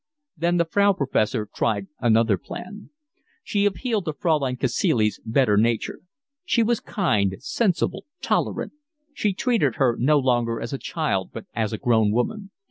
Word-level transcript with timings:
Then 0.35 0.57
the 0.57 0.65
Frau 0.65 0.93
Professor 0.93 1.47
tried 1.53 1.85
another 1.99 2.35
plan. 2.35 2.89
She 3.43 3.65
appealed 3.67 4.05
to 4.05 4.13
Fraulein 4.13 4.55
Cacilie's 4.57 5.19
better 5.23 5.57
nature: 5.57 5.99
she 6.43 6.63
was 6.63 6.79
kind, 6.79 7.35
sensible, 7.37 8.07
tolerant; 8.19 8.71
she 9.13 9.31
treated 9.31 9.75
her 9.75 9.95
no 9.99 10.17
longer 10.17 10.59
as 10.59 10.73
a 10.73 10.79
child, 10.79 11.29
but 11.31 11.45
as 11.53 11.71
a 11.71 11.77
grown 11.77 12.11
woman. 12.11 12.49